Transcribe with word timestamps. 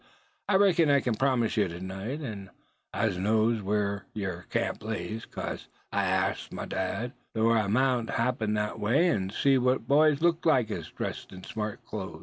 "I 0.49 0.55
reckons 0.55 0.89
I 0.89 0.99
kin 0.99 1.13
promise 1.13 1.57
ye 1.57 1.67
to 1.67 1.79
night. 1.79 2.21
An' 2.21 2.49
I 2.91 3.07
knows 3.09 3.61
whar 3.61 4.07
yer 4.15 4.45
camp 4.49 4.81
lays, 4.83 5.25
'case 5.27 5.67
I 5.93 6.11
arsked 6.11 6.51
my 6.51 6.65
dad. 6.65 7.13
Thort 7.35 7.59
I 7.59 7.67
mout 7.67 8.09
happen 8.09 8.55
thet 8.55 8.79
way, 8.79 9.07
an' 9.09 9.29
see 9.29 9.59
what 9.59 9.87
boys 9.87 10.19
looked 10.19 10.47
like 10.47 10.71
as 10.71 10.77
was 10.77 10.89
dressed 10.89 11.31
in 11.31 11.43
smart 11.43 11.85
close. 11.85 12.19